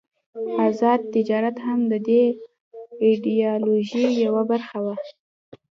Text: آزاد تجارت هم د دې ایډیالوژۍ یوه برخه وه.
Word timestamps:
آزاد 0.67 0.99
تجارت 1.13 1.57
هم 1.65 1.79
د 1.91 1.93
دې 2.07 2.23
ایډیالوژۍ 3.05 4.05
یوه 4.25 4.43
برخه 4.51 4.77
وه. 4.85 4.95